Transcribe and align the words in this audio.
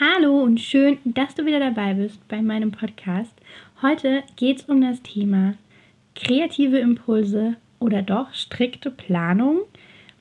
Hallo 0.00 0.42
und 0.42 0.58
schön, 0.58 0.96
dass 1.04 1.34
du 1.34 1.44
wieder 1.44 1.60
dabei 1.60 1.92
bist 1.92 2.26
bei 2.26 2.40
meinem 2.40 2.72
Podcast. 2.72 3.34
Heute 3.82 4.22
geht 4.36 4.60
es 4.60 4.64
um 4.64 4.80
das 4.80 5.02
Thema 5.02 5.52
kreative 6.16 6.78
Impulse 6.78 7.56
oder 7.78 8.00
doch 8.00 8.32
strikte 8.32 8.90
Planung. 8.90 9.60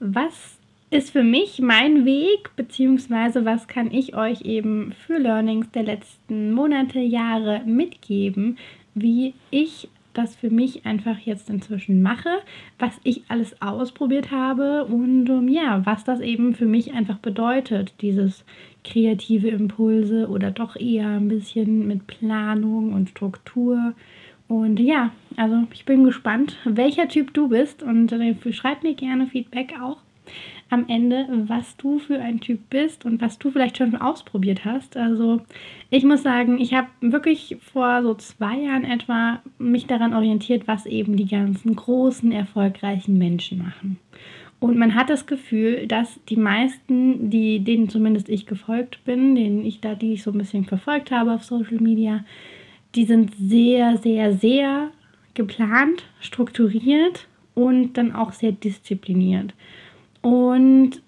Was 0.02 0.58
ist 0.90 1.12
für 1.12 1.23
mich 1.23 1.59
mein 1.59 2.04
Weg, 2.05 2.54
beziehungsweise 2.58 3.45
was 3.45 3.70
kann 3.70 3.92
ich 3.92 4.14
euch 4.14 4.42
eben 4.42 4.92
für 4.92 5.18
Learnings 5.20 5.72
der 5.72 5.84
letzten 5.84 6.52
Monate, 6.52 7.00
Jahre 7.00 7.62
mitgeben, 7.66 8.58
wie 8.94 9.34
ich 9.52 9.88
das 10.14 10.36
für 10.36 10.50
mich 10.50 10.86
einfach 10.86 11.18
jetzt 11.20 11.50
inzwischen 11.50 12.02
mache, 12.02 12.30
was 12.80 13.00
ich 13.04 13.24
alles 13.28 13.62
ausprobiert 13.62 14.32
habe 14.32 14.86
und 14.86 15.30
um, 15.30 15.48
ja, 15.48 15.86
was 15.86 16.04
das 16.04 16.20
eben 16.20 16.54
für 16.54 16.66
mich 16.66 16.94
einfach 16.94 17.18
bedeutet, 17.18 17.94
dieses 18.02 18.46
kreative 18.84 19.50
Impulse 19.50 20.28
oder 20.28 20.52
doch 20.52 20.76
eher 20.76 21.08
ein 21.08 21.28
bisschen 21.28 21.88
mit 21.88 22.08
Planung 22.08 22.94
und 22.94 23.10
Struktur. 23.10 23.94
Und 24.48 24.80
ja, 24.80 25.12
also 25.38 25.64
ich 25.73 25.86
bin 25.86 26.03
gespannt, 26.03 26.58
welcher 26.66 27.08
Typ 27.08 27.34
du 27.34 27.50
bist 27.50 27.84
und 27.84 28.12
äh, 28.12 28.36
schreib 28.52 28.84
mir 28.84 28.96
gerne 28.96 29.28
Feedback 29.28 29.75
auch 29.81 29.98
am 30.72 30.86
Ende, 30.88 31.27
was 31.47 31.75
du 31.77 32.00
für 32.00 32.19
ein 32.19 32.39
Typ 32.39 32.69
bist 32.69 33.05
und 33.05 33.22
was 33.22 33.38
du 33.38 33.52
vielleicht 33.52 33.77
schon 33.77 33.95
ausprobiert 33.95 34.64
hast. 34.64 34.95
Also 34.95 35.41
ich 35.89 36.03
muss 36.03 36.23
sagen, 36.23 36.59
ich 36.59 36.73
habe 36.73 36.88
wirklich 37.02 37.58
vor 37.73 38.02
so 38.02 38.13
zwei 38.13 38.58
Jahren 38.58 38.86
etwa 38.86 39.41
mich 39.59 39.86
daran 39.86 40.13
orientiert, 40.13 40.67
was 40.67 40.86
eben 40.86 41.17
die 41.17 41.28
ganzen 41.28 41.75
großen, 41.75 42.31
erfolgreichen 42.31 43.17
Menschen 43.17 43.59
machen. 43.59 44.00
Und 44.61 44.78
man 44.78 44.95
hat 44.95 45.09
das 45.09 45.25
Gefühl, 45.25 45.88
dass 45.88 46.19
die 46.30 46.38
meisten, 46.38 47.30
die, 47.30 47.59
denen 47.59 47.89
zumindest 47.89 48.30
ich 48.30 48.45
gefolgt 48.45 49.03
bin, 49.03 49.35
denen 49.35 49.66
ich 49.66 49.81
da, 49.81 49.95
die 49.95 50.13
ich 50.13 50.23
so 50.23 50.31
ein 50.31 50.38
bisschen 50.38 50.66
verfolgt 50.66 51.11
habe 51.11 51.33
auf 51.33 51.44
Social 51.44 51.80
Media, 51.80 52.23
die 52.95 53.06
sind 53.06 53.33
sehr, 53.35 53.97
sehr, 53.97 54.33
sehr 54.33 54.91
geplant, 55.33 56.06
strukturiert 56.19 57.28
und 57.56 57.94
dann 57.94 58.13
auch 58.13 58.31
sehr 58.31 58.52
diszipliniert. 58.52 59.53
Und 60.22 61.02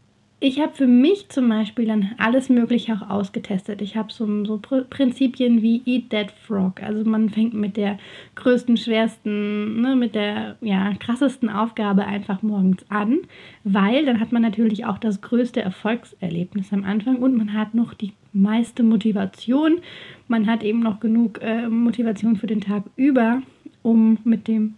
ich 0.46 0.60
habe 0.60 0.74
für 0.74 0.88
mich 0.88 1.30
zum 1.30 1.48
Beispiel 1.48 1.86
dann 1.86 2.16
alles 2.18 2.50
Mögliche 2.50 2.94
auch 2.94 3.10
ausgetestet. 3.10 3.82
Ich 3.82 3.96
habe 3.96 4.12
so, 4.12 4.28
so 4.44 4.60
Prinzipien 4.90 5.62
wie 5.62 5.82
Eat 5.86 6.10
That 6.10 6.32
Frog. 6.32 6.84
Also 6.84 7.10
man 7.10 7.30
fängt 7.30 7.54
mit 7.54 7.78
der 7.78 7.98
größten, 8.36 8.76
schwersten, 8.76 9.80
ne, 9.80 9.96
mit 9.96 10.16
der 10.16 10.58
ja, 10.60 10.94
krassesten 10.96 11.50
Aufgabe 11.50 12.06
einfach 12.06 12.42
morgens 12.42 12.84
an, 12.90 13.20
weil 13.64 14.06
dann 14.06 14.20
hat 14.20 14.34
man 14.34 14.42
natürlich 14.42 14.84
auch 14.84 14.98
das 14.98 15.22
größte 15.22 15.62
Erfolgserlebnis 15.62 16.74
am 16.74 16.84
Anfang 16.84 17.20
und 17.20 17.38
man 17.38 17.54
hat 17.54 17.74
noch 17.74 17.94
die 17.94 18.12
meiste 18.34 18.84
Motivation. 18.84 19.80
Man 20.28 20.48
hat 20.48 20.62
eben 20.62 20.82
noch 20.82 21.00
genug 21.00 21.40
äh, 21.42 21.70
Motivation 21.70 22.36
für 22.36 22.48
den 22.48 22.60
Tag 22.60 22.84
über, 22.98 23.42
um 23.82 24.18
mit 24.26 24.50
dem 24.50 24.76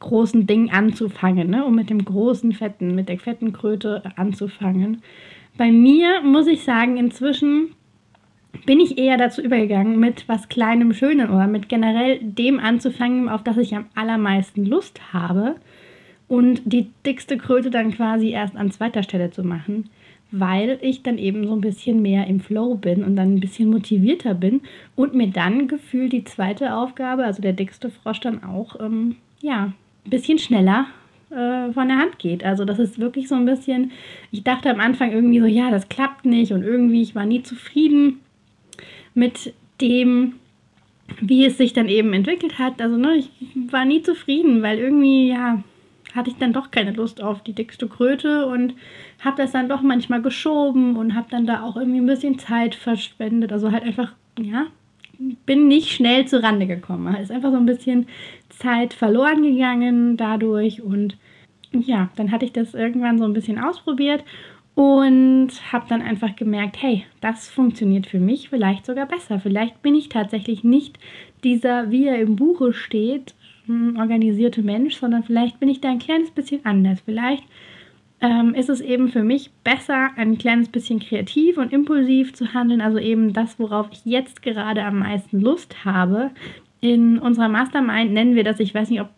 großen 0.00 0.46
Ding 0.46 0.70
anzufangen, 0.70 1.50
ne? 1.50 1.64
um 1.64 1.74
mit 1.74 1.90
dem 1.90 2.04
großen 2.04 2.52
Fetten, 2.52 2.94
mit 2.94 3.08
der 3.08 3.18
fetten 3.18 3.52
Kröte 3.52 4.02
anzufangen. 4.16 5.02
Bei 5.56 5.72
mir 5.72 6.20
muss 6.22 6.46
ich 6.46 6.62
sagen, 6.62 6.96
inzwischen 6.96 7.74
bin 8.64 8.80
ich 8.80 8.98
eher 8.98 9.16
dazu 9.16 9.42
übergegangen, 9.42 9.98
mit 9.98 10.28
was 10.28 10.48
Kleinem 10.48 10.92
Schönen 10.92 11.30
oder 11.30 11.46
mit 11.46 11.68
generell 11.68 12.18
dem 12.20 12.60
anzufangen, 12.60 13.28
auf 13.28 13.42
das 13.42 13.56
ich 13.56 13.74
am 13.74 13.86
allermeisten 13.94 14.64
Lust 14.64 15.12
habe 15.12 15.56
und 16.28 16.62
die 16.64 16.90
dickste 17.04 17.38
Kröte 17.38 17.70
dann 17.70 17.92
quasi 17.92 18.30
erst 18.30 18.56
an 18.56 18.70
zweiter 18.70 19.02
Stelle 19.02 19.30
zu 19.30 19.42
machen, 19.42 19.90
weil 20.30 20.78
ich 20.82 21.02
dann 21.02 21.18
eben 21.18 21.46
so 21.46 21.54
ein 21.54 21.60
bisschen 21.60 22.02
mehr 22.02 22.26
im 22.26 22.40
Flow 22.40 22.74
bin 22.74 23.02
und 23.02 23.16
dann 23.16 23.34
ein 23.34 23.40
bisschen 23.40 23.70
motivierter 23.70 24.34
bin 24.34 24.60
und 24.94 25.14
mir 25.14 25.28
dann 25.28 25.68
gefühlt 25.68 26.12
die 26.12 26.24
zweite 26.24 26.74
Aufgabe, 26.74 27.24
also 27.24 27.40
der 27.42 27.54
dickste 27.54 27.90
Frosch, 27.90 28.20
dann 28.20 28.44
auch 28.44 28.78
ähm, 28.80 29.16
ja 29.40 29.72
bisschen 30.10 30.38
schneller 30.38 30.86
äh, 31.30 31.72
von 31.72 31.88
der 31.88 31.98
Hand 31.98 32.18
geht. 32.18 32.44
Also 32.44 32.64
das 32.64 32.78
ist 32.78 32.98
wirklich 32.98 33.28
so 33.28 33.34
ein 33.34 33.44
bisschen, 33.44 33.92
ich 34.30 34.44
dachte 34.44 34.70
am 34.70 34.80
Anfang 34.80 35.12
irgendwie 35.12 35.40
so, 35.40 35.46
ja, 35.46 35.70
das 35.70 35.88
klappt 35.88 36.24
nicht 36.24 36.52
und 36.52 36.62
irgendwie, 36.62 37.02
ich 37.02 37.14
war 37.14 37.26
nie 37.26 37.42
zufrieden 37.42 38.20
mit 39.14 39.54
dem, 39.80 40.34
wie 41.20 41.44
es 41.44 41.58
sich 41.58 41.72
dann 41.72 41.88
eben 41.88 42.12
entwickelt 42.12 42.58
hat. 42.58 42.80
Also 42.80 42.96
ne, 42.96 43.16
ich 43.16 43.30
war 43.70 43.84
nie 43.84 44.02
zufrieden, 44.02 44.62
weil 44.62 44.78
irgendwie, 44.78 45.28
ja, 45.28 45.62
hatte 46.14 46.30
ich 46.30 46.36
dann 46.36 46.52
doch 46.52 46.70
keine 46.70 46.92
Lust 46.92 47.22
auf 47.22 47.42
die 47.42 47.52
dickste 47.52 47.88
Kröte 47.88 48.46
und 48.46 48.74
habe 49.20 49.36
das 49.36 49.52
dann 49.52 49.68
doch 49.68 49.82
manchmal 49.82 50.22
geschoben 50.22 50.96
und 50.96 51.14
habe 51.14 51.28
dann 51.30 51.46
da 51.46 51.62
auch 51.62 51.76
irgendwie 51.76 52.00
ein 52.00 52.06
bisschen 52.06 52.38
Zeit 52.38 52.74
verschwendet. 52.74 53.52
Also 53.52 53.72
halt 53.72 53.82
einfach, 53.82 54.12
ja, 54.38 54.66
bin 55.18 55.68
nicht 55.68 55.90
schnell 55.90 56.26
zur 56.26 56.42
Rande 56.42 56.66
gekommen. 56.66 57.14
Ist 57.16 57.32
einfach 57.32 57.50
so 57.50 57.56
ein 57.56 57.66
bisschen 57.66 58.06
Zeit 58.48 58.94
verloren 58.94 59.42
gegangen 59.42 60.16
dadurch 60.16 60.82
und 60.82 61.16
ja, 61.72 62.08
dann 62.16 62.30
hatte 62.30 62.44
ich 62.44 62.52
das 62.52 62.74
irgendwann 62.74 63.18
so 63.18 63.24
ein 63.24 63.34
bisschen 63.34 63.58
ausprobiert 63.58 64.24
und 64.74 65.50
habe 65.72 65.86
dann 65.88 66.02
einfach 66.02 66.36
gemerkt, 66.36 66.80
hey, 66.80 67.04
das 67.20 67.50
funktioniert 67.50 68.06
für 68.06 68.20
mich 68.20 68.48
vielleicht 68.48 68.86
sogar 68.86 69.06
besser. 69.06 69.40
Vielleicht 69.40 69.82
bin 69.82 69.94
ich 69.94 70.08
tatsächlich 70.08 70.64
nicht 70.64 70.98
dieser, 71.44 71.90
wie 71.90 72.06
er 72.06 72.20
im 72.20 72.36
Buche 72.36 72.72
steht, 72.72 73.34
hm, 73.66 73.96
organisierte 73.98 74.62
Mensch, 74.62 74.96
sondern 74.96 75.24
vielleicht 75.24 75.60
bin 75.60 75.68
ich 75.68 75.80
da 75.80 75.90
ein 75.90 75.98
kleines 75.98 76.30
bisschen 76.30 76.64
anders. 76.64 77.00
Vielleicht 77.04 77.44
ähm, 78.20 78.54
ist 78.54 78.68
es 78.68 78.80
eben 78.80 79.08
für 79.08 79.22
mich 79.22 79.50
besser, 79.64 80.10
ein 80.16 80.38
kleines 80.38 80.68
bisschen 80.68 80.98
kreativ 80.98 81.56
und 81.56 81.72
impulsiv 81.72 82.34
zu 82.34 82.52
handeln, 82.52 82.80
also 82.80 82.98
eben 82.98 83.32
das, 83.32 83.58
worauf 83.58 83.88
ich 83.92 84.04
jetzt 84.04 84.42
gerade 84.42 84.84
am 84.84 85.00
meisten 85.00 85.40
Lust 85.40 85.84
habe. 85.84 86.30
In 86.80 87.18
unserer 87.18 87.48
Mastermind 87.48 88.12
nennen 88.12 88.34
wir 88.34 88.44
das, 88.44 88.60
ich 88.60 88.74
weiß 88.74 88.90
nicht, 88.90 89.00
ob 89.00 89.08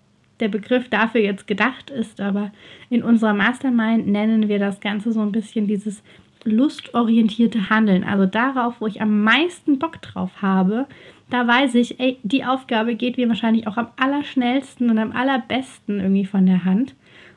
der 0.41 0.49
Begriff 0.49 0.89
dafür 0.89 1.21
jetzt 1.21 1.47
gedacht 1.47 1.91
ist, 1.91 2.21
aber 2.21 2.51
in 2.89 3.03
unserer 3.03 3.35
Mastermind 3.35 4.07
nennen 4.07 4.49
wir 4.49 4.59
das 4.59 4.81
Ganze 4.81 5.13
so 5.13 5.21
ein 5.21 5.33
bisschen 5.33 5.67
dieses 5.67 6.03
lustorientierte 6.45 7.69
Handeln. 7.69 8.05
Also 8.05 8.27
darauf, 8.27 8.81
wo 8.81 8.87
ich 8.87 9.03
am 9.03 9.23
meisten 9.23 9.79
Bock 9.79 10.01
drauf 10.01 10.31
habe, 10.41 10.87
da 11.29 11.47
weiß 11.47 11.75
ich, 11.77 12.01
ey, 12.01 12.19
die 12.23 12.45
Aufgabe 12.45 12.95
geht 12.95 13.17
mir 13.17 13.29
wahrscheinlich 13.29 13.67
auch 13.67 13.77
am 13.77 13.89
allerschnellsten 13.97 14.91
und 14.91 14.99
am 14.99 15.13
allerbesten 15.13 16.01
irgendwie 16.01 16.25
von 16.25 16.47
der 16.47 16.65
Hand. 16.65 16.95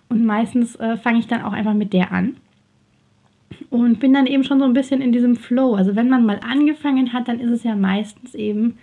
Und 0.09 0.25
meistens 0.25 0.75
äh, 0.75 0.97
fange 0.97 1.19
ich 1.19 1.27
dann 1.27 1.43
auch 1.43 1.53
einfach 1.53 1.73
mit 1.73 1.93
der 1.93 2.11
an. 2.11 2.37
Und 3.69 3.99
bin 3.99 4.13
dann 4.13 4.27
eben 4.27 4.43
schon 4.43 4.59
so 4.59 4.65
ein 4.65 4.73
bisschen 4.73 5.01
in 5.01 5.11
diesem 5.11 5.35
Flow. 5.35 5.75
Also 5.75 5.95
wenn 5.95 6.09
man 6.09 6.25
mal 6.25 6.39
angefangen 6.47 7.13
hat, 7.13 7.27
dann 7.27 7.39
ist 7.39 7.51
es 7.51 7.63
ja 7.63 7.75
meistens 7.75 8.35
eben 8.35 8.77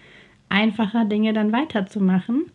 einfacher, 0.49 1.05
Dinge 1.05 1.33
dann 1.33 1.53
weiterzumachen. 1.53 2.47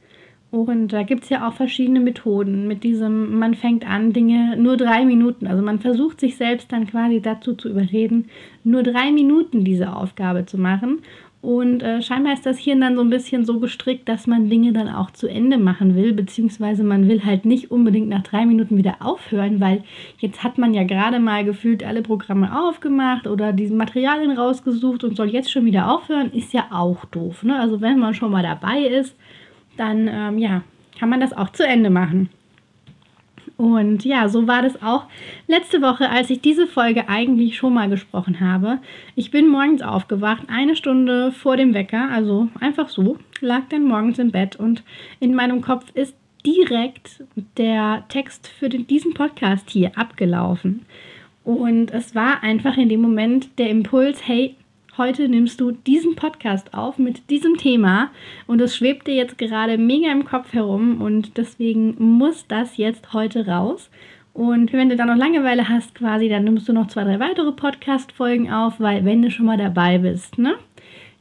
Und 0.52 0.94
da 0.94 1.03
gibt 1.03 1.24
es 1.24 1.30
ja 1.30 1.48
auch 1.48 1.53
verschiedene 1.53 2.00
Methoden 2.00 2.68
mit 2.68 2.84
diesem, 2.84 3.40
man 3.40 3.56
fängt 3.56 3.86
an, 3.90 4.14
Dinge 4.14 4.56
nur 4.56 4.78
drei 4.78 5.03
Minuten, 5.03 5.47
also 5.47 5.62
man 5.62 5.80
versucht 5.80 6.22
sich 6.22 6.38
selbst 6.38 6.72
dann 6.72 6.88
quasi 6.88 7.20
dazu 7.20 7.56
zu 7.56 7.70
überreden, 7.70 8.30
nur 8.64 8.82
drei 8.82 9.12
Minuten 9.12 9.66
diese 9.66 9.94
Aufgabe 9.94 10.46
zu 10.46 10.58
machen. 10.58 11.00
Und 11.46 11.84
äh, 11.84 12.02
scheinbar 12.02 12.34
ist 12.34 12.47
das 12.47 12.58
Hirn 12.58 12.82
dann 12.82 12.96
so 12.96 13.02
ein 13.02 13.12
bisschen 13.12 13.46
so 13.46 13.59
gestrickt, 13.59 14.09
dass 14.09 14.26
man 14.26 14.50
Dinge 14.50 14.74
dann 14.74 14.90
auch 14.90 15.12
zu 15.12 15.28
Ende 15.28 15.59
machen 15.59 15.96
will, 15.96 16.12
beziehungsweise 16.12 16.84
man 16.84 17.08
will 17.08 17.24
halt 17.24 17.46
nicht 17.46 17.70
unbedingt 17.70 18.09
nach 18.09 18.24
drei 18.24 18.47
Minuten 18.47 18.78
wieder 18.78 18.96
aufhören, 19.00 19.62
weil 19.62 19.84
jetzt 20.18 20.44
hat 20.44 20.58
man 20.58 20.74
ja 20.74 20.86
gerade 20.86 21.20
mal 21.20 21.46
gefühlt 21.46 21.84
alle 21.84 22.02
Programme 22.02 22.59
aufgemacht 22.59 23.28
oder 23.28 23.53
diese 23.53 23.76
Materialien 23.76 24.32
rausgesucht 24.32 25.03
und 25.03 25.16
soll 25.16 25.30
jetzt 25.30 25.52
schon 25.52 25.66
wieder 25.66 25.94
aufhören, 25.94 26.32
ist 26.32 26.52
ja 26.52 26.66
auch 26.72 27.06
doof. 27.06 27.44
Ne? 27.44 27.59
Also 27.59 27.80
wenn 27.80 28.00
man 28.00 28.16
schon 28.16 28.32
mal 28.32 28.41
dabei 28.41 28.80
ist, 28.80 29.16
dann 29.78 30.09
ähm, 30.12 30.40
ja, 30.40 30.64
kann 30.98 31.09
man 31.09 31.20
das 31.20 31.32
auch 31.32 31.52
zu 31.52 31.64
Ende 31.64 31.91
machen. 31.91 32.30
Und 33.57 34.03
ja, 34.03 34.28
so 34.28 34.47
war 34.47 34.61
das 34.61 34.81
auch 34.81 35.05
letzte 35.47 35.81
Woche, 35.81 36.09
als 36.09 36.29
ich 36.29 36.41
diese 36.41 36.67
Folge 36.67 37.07
eigentlich 37.07 37.55
schon 37.55 37.73
mal 37.73 37.90
gesprochen 37.90 38.41
habe. 38.41 38.79
Ich 39.16 39.31
bin 39.31 39.47
morgens 39.47 39.81
aufgewacht, 39.81 40.43
eine 40.47 40.75
Stunde 40.75 41.31
vor 41.31 41.55
dem 41.55 41.73
Wecker, 41.73 42.09
also 42.11 42.49
einfach 42.59 42.90
so, 42.90 43.17
lag 43.40 43.63
dann 43.69 43.85
morgens 43.85 44.19
im 44.19 44.31
Bett 44.31 44.57
und 44.57 44.84
in 45.19 45.34
meinem 45.35 45.61
Kopf 45.61 45.85
ist 45.93 46.16
direkt 46.46 47.23
der 47.57 48.03
Text 48.09 48.47
für 48.47 48.69
den, 48.69 48.87
diesen 48.87 49.13
Podcast 49.13 49.69
hier 49.69 49.97
abgelaufen. 49.97 50.85
Und 51.43 51.91
es 51.91 52.13
war 52.13 52.43
einfach 52.43 52.75
in 52.75 52.90
dem 52.90 53.02
Moment 53.02 53.57
der 53.57 53.69
Impuls, 53.69 54.28
hey, 54.28 54.55
heute 54.97 55.28
nimmst 55.28 55.59
du 55.59 55.72
diesen 55.72 56.16
Podcast 56.16 56.74
auf 56.74 56.97
mit 56.97 57.30
diesem 57.30 57.58
Thema 57.58 58.12
und 58.47 58.62
es 58.62 58.76
schwebt 58.76 59.08
dir 59.08 59.16
jetzt 59.16 59.38
gerade 59.38 59.78
mega 59.78 60.12
im 60.12 60.26
Kopf 60.26 60.53
herum 60.53 61.02
und 61.02 61.38
deswegen 61.38 61.96
muss 62.00 62.47
das 62.47 62.78
jetzt 62.78 63.14
heute 63.14 63.47
raus. 63.47 63.90
Und 64.34 64.74
wenn 64.74 64.90
du 64.90 64.96
dann 64.96 65.08
noch 65.08 65.16
Langeweile 65.16 65.70
hast, 65.70 65.96
quasi, 65.96 66.30
dann 66.30 66.44
nimmst 66.44 66.68
du 66.68 66.74
noch 66.74 66.88
zwei, 66.88 67.03
drei 67.03 67.20
weitere 67.20 67.52
Podcast-Folgen 67.52 68.52
auf, 68.52 68.80
weil 68.80 69.06
wenn 69.06 69.22
du 69.22 69.32
schon 69.32 69.46
mal 69.46 69.58
dabei 69.58 69.97
bist, 69.97 70.38
ne? 70.38 70.56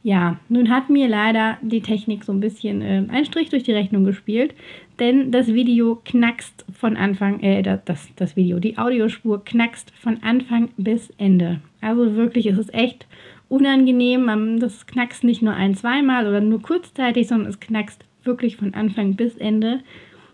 Ja, 0.03 0.37
nun 0.49 0.69
hat 0.69 0.89
mir 0.91 1.07
leider 1.07 1.57
die 1.61 1.81
Technik 1.81 2.23
so 2.23 2.31
ein 2.31 2.39
bisschen 2.39 2.81
äh, 2.81 3.03
einen 3.09 3.25
Strich 3.25 3.49
durch 3.49 3.63
die 3.63 3.71
Rechnung 3.71 4.03
gespielt, 4.03 4.53
denn 4.99 5.31
das 5.31 5.47
Video 5.47 5.99
knackst 6.05 6.63
von 6.71 6.95
Anfang, 6.95 7.39
äh, 7.39 7.63
das, 7.63 8.09
das 8.15 8.35
Video, 8.35 8.59
die 8.59 8.77
Audiospur 8.77 9.43
knackst 9.43 9.91
von 9.99 10.21
Anfang 10.21 10.69
bis 10.77 11.09
Ende. 11.17 11.59
Also 11.81 12.15
wirklich, 12.15 12.45
es 12.45 12.59
ist 12.59 12.73
echt 12.73 13.07
unangenehm. 13.49 14.59
Das 14.59 14.85
knackst 14.87 15.23
nicht 15.23 15.41
nur 15.41 15.53
ein, 15.53 15.75
zweimal 15.75 16.27
oder 16.27 16.41
nur 16.41 16.61
kurzzeitig, 16.61 17.27
sondern 17.27 17.49
es 17.49 17.59
knackst 17.59 18.03
wirklich 18.23 18.57
von 18.57 18.73
Anfang 18.73 19.15
bis 19.15 19.35
Ende. 19.37 19.79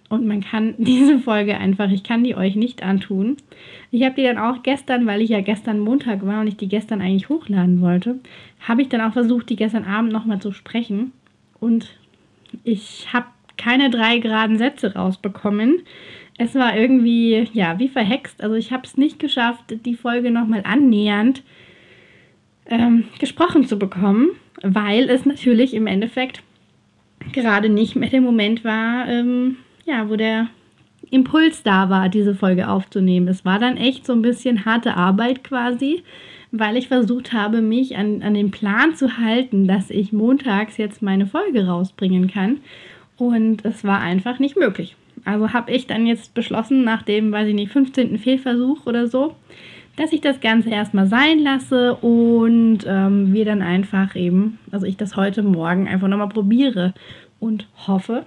Und 0.09 0.25
man 0.25 0.41
kann 0.41 0.75
diese 0.77 1.19
Folge 1.19 1.57
einfach, 1.57 1.89
ich 1.89 2.03
kann 2.03 2.23
die 2.23 2.35
euch 2.35 2.55
nicht 2.55 2.83
antun. 2.83 3.37
Ich 3.91 4.03
habe 4.03 4.15
die 4.15 4.23
dann 4.23 4.37
auch 4.37 4.63
gestern, 4.63 5.05
weil 5.05 5.21
ich 5.21 5.29
ja 5.29 5.41
gestern 5.41 5.79
Montag 5.79 6.25
war 6.25 6.41
und 6.41 6.47
ich 6.47 6.57
die 6.57 6.67
gestern 6.67 7.01
eigentlich 7.01 7.29
hochladen 7.29 7.81
wollte, 7.81 8.19
habe 8.59 8.81
ich 8.81 8.89
dann 8.89 9.01
auch 9.01 9.13
versucht, 9.13 9.49
die 9.49 9.55
gestern 9.55 9.85
Abend 9.85 10.11
nochmal 10.11 10.41
zu 10.41 10.51
sprechen. 10.51 11.11
Und 11.59 11.97
ich 12.63 13.07
habe 13.13 13.27
keine 13.57 13.89
drei 13.89 14.17
geraden 14.17 14.57
Sätze 14.57 14.95
rausbekommen. 14.95 15.83
Es 16.37 16.55
war 16.55 16.75
irgendwie, 16.75 17.47
ja, 17.53 17.77
wie 17.79 17.87
verhext. 17.87 18.41
Also 18.43 18.55
ich 18.55 18.71
habe 18.71 18.83
es 18.85 18.97
nicht 18.97 19.19
geschafft, 19.19 19.63
die 19.85 19.95
Folge 19.95 20.31
nochmal 20.31 20.63
annähernd 20.65 21.43
ähm, 22.71 23.05
gesprochen 23.19 23.65
zu 23.65 23.77
bekommen, 23.77 24.29
weil 24.61 25.09
es 25.09 25.25
natürlich 25.25 25.73
im 25.73 25.87
Endeffekt 25.87 26.43
gerade 27.33 27.69
nicht 27.69 27.95
mehr 27.95 28.09
der 28.09 28.21
Moment 28.21 28.63
war, 28.63 29.07
ähm, 29.07 29.57
ja, 29.85 30.09
wo 30.09 30.15
der 30.15 30.47
Impuls 31.09 31.63
da 31.63 31.89
war, 31.89 32.09
diese 32.09 32.35
Folge 32.35 32.69
aufzunehmen. 32.69 33.27
Es 33.27 33.43
war 33.43 33.59
dann 33.59 33.77
echt 33.77 34.05
so 34.05 34.13
ein 34.13 34.21
bisschen 34.21 34.65
harte 34.65 34.95
Arbeit 34.95 35.43
quasi, 35.43 36.03
weil 36.51 36.77
ich 36.77 36.87
versucht 36.87 37.33
habe, 37.33 37.61
mich 37.61 37.97
an, 37.97 38.21
an 38.21 38.33
den 38.33 38.51
Plan 38.51 38.95
zu 38.95 39.17
halten, 39.17 39.67
dass 39.67 39.89
ich 39.89 40.13
montags 40.13 40.77
jetzt 40.77 41.01
meine 41.01 41.25
Folge 41.25 41.67
rausbringen 41.67 42.27
kann. 42.27 42.57
Und 43.17 43.65
es 43.65 43.83
war 43.83 43.99
einfach 43.99 44.39
nicht 44.39 44.57
möglich. 44.57 44.95
Also 45.25 45.53
habe 45.53 45.71
ich 45.71 45.85
dann 45.87 46.07
jetzt 46.07 46.33
beschlossen, 46.33 46.83
nach 46.83 47.03
dem, 47.03 47.31
weiß 47.31 47.47
ich 47.47 47.53
nicht, 47.53 47.71
15. 47.71 48.17
Fehlversuch 48.17 48.85
oder 48.85 49.07
so, 49.07 49.35
dass 49.95 50.13
ich 50.13 50.21
das 50.21 50.39
Ganze 50.39 50.69
erstmal 50.69 51.07
sein 51.07 51.39
lasse 51.39 51.95
und 51.95 52.79
ähm, 52.87 53.33
wir 53.33 53.45
dann 53.45 53.61
einfach 53.61 54.15
eben, 54.15 54.59
also 54.71 54.85
ich 54.85 54.97
das 54.97 55.15
heute 55.15 55.43
Morgen 55.43 55.87
einfach 55.87 56.07
nochmal 56.07 56.29
probiere 56.29 56.93
und 57.39 57.67
hoffe, 57.87 58.23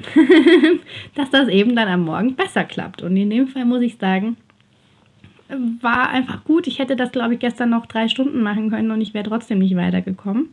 dass 1.15 1.31
das 1.31 1.49
eben 1.49 1.75
dann 1.77 1.89
am 1.89 2.05
Morgen 2.05 2.35
besser 2.35 2.65
klappt. 2.65 3.03
Und 3.03 3.17
in 3.17 3.31
dem 3.31 3.49
Fall 3.49 3.65
muss 3.65 3.83
ich 3.83 3.97
sagen, 3.97 4.37
war 5.81 6.11
einfach 6.11 6.45
gut. 6.45 6.67
Ich 6.67 6.79
hätte 6.79 6.97
das, 6.97 7.13
glaube 7.13 7.35
ich, 7.35 7.41
gestern 7.41 7.71
noch 7.71 7.87
drei 7.87 8.09
Stunden 8.09 8.43
machen 8.43 8.71
können 8.71 8.91
und 8.91 9.01
ich 9.01 9.15
wäre 9.15 9.29
trotzdem 9.29 9.59
nicht 9.59 9.77
weitergekommen. 9.77 10.49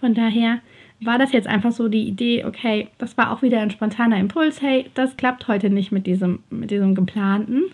Von 0.00 0.14
daher 0.14 0.60
war 1.04 1.18
das 1.18 1.32
jetzt 1.32 1.46
einfach 1.48 1.72
so 1.72 1.88
die 1.88 2.06
Idee, 2.06 2.44
okay, 2.44 2.88
das 2.98 3.16
war 3.16 3.32
auch 3.32 3.42
wieder 3.42 3.60
ein 3.60 3.70
spontaner 3.70 4.18
Impuls, 4.18 4.62
hey, 4.62 4.86
das 4.94 5.16
klappt 5.16 5.48
heute 5.48 5.70
nicht 5.70 5.92
mit 5.92 6.06
diesem, 6.06 6.40
mit 6.50 6.70
diesem 6.70 6.94
geplanten. 6.94 7.64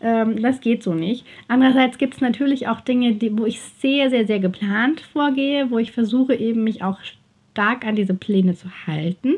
Ähm, 0.00 0.42
das 0.42 0.60
geht 0.60 0.82
so 0.82 0.94
nicht. 0.94 1.24
Andererseits 1.48 1.98
gibt 1.98 2.14
es 2.14 2.20
natürlich 2.20 2.68
auch 2.68 2.80
Dinge, 2.80 3.14
die, 3.14 3.36
wo 3.36 3.46
ich 3.46 3.60
sehr, 3.60 4.10
sehr, 4.10 4.26
sehr 4.26 4.40
geplant 4.40 5.00
vorgehe, 5.00 5.70
wo 5.70 5.78
ich 5.78 5.92
versuche 5.92 6.34
eben 6.34 6.64
mich 6.64 6.82
auch 6.82 6.98
stark 7.52 7.86
an 7.86 7.96
diese 7.96 8.14
Pläne 8.14 8.54
zu 8.54 8.68
halten. 8.86 9.36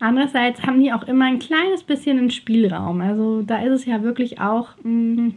Andererseits 0.00 0.62
haben 0.62 0.82
die 0.82 0.92
auch 0.92 1.02
immer 1.02 1.26
ein 1.26 1.38
kleines 1.38 1.82
bisschen 1.82 2.18
einen 2.18 2.30
Spielraum. 2.30 3.00
Also 3.02 3.42
da 3.42 3.62
ist 3.62 3.72
es 3.72 3.84
ja 3.84 4.02
wirklich 4.02 4.40
auch, 4.40 4.70
mh, 4.82 5.22
mm, 5.22 5.34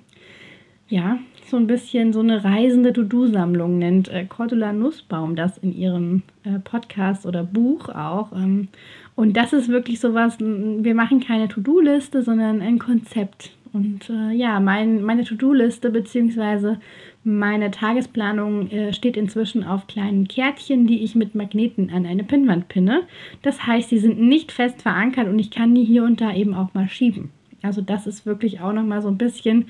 ja, 0.87 1.19
so 1.53 1.57
ein 1.57 1.67
bisschen 1.67 2.13
so 2.13 2.19
eine 2.21 2.43
reisende 2.43 2.93
To-Do-Sammlung, 2.93 3.77
nennt 3.77 4.09
äh, 4.09 4.25
Cordula 4.25 4.73
Nussbaum 4.73 5.35
das 5.35 5.59
in 5.59 5.77
ihrem 5.77 6.23
äh, 6.43 6.57
Podcast 6.57 7.27
oder 7.27 7.43
Buch 7.43 7.89
auch. 7.89 8.31
Ähm, 8.31 8.69
und 9.13 9.37
das 9.37 9.53
ist 9.53 9.69
wirklich 9.69 9.99
sowas, 9.99 10.37
wir 10.39 10.95
machen 10.95 11.19
keine 11.19 11.47
To-Do-Liste, 11.47 12.23
sondern 12.23 12.63
ein 12.63 12.79
Konzept. 12.79 13.51
Und 13.71 14.09
äh, 14.09 14.31
ja, 14.31 14.59
mein, 14.59 15.03
meine 15.03 15.25
To-Do-Liste 15.25 15.91
bzw. 15.91 16.77
meine 17.23 17.69
Tagesplanung 17.69 18.71
äh, 18.71 18.91
steht 18.91 19.15
inzwischen 19.15 19.63
auf 19.63 19.85
kleinen 19.85 20.27
Kärtchen, 20.27 20.87
die 20.87 21.03
ich 21.03 21.13
mit 21.13 21.35
Magneten 21.35 21.91
an 21.91 22.07
eine 22.07 22.23
Pinnwand 22.23 22.67
pinne. 22.67 23.03
Das 23.43 23.67
heißt, 23.67 23.89
sie 23.89 23.99
sind 23.99 24.19
nicht 24.19 24.51
fest 24.51 24.81
verankert 24.81 25.27
und 25.27 25.37
ich 25.37 25.51
kann 25.51 25.75
die 25.75 25.83
hier 25.83 26.03
und 26.03 26.19
da 26.19 26.33
eben 26.33 26.55
auch 26.55 26.73
mal 26.73 26.89
schieben. 26.89 27.29
Also 27.61 27.81
das 27.81 28.07
ist 28.07 28.25
wirklich 28.25 28.59
auch 28.59 28.73
nochmal 28.73 29.03
so 29.03 29.09
ein 29.09 29.19
bisschen, 29.19 29.67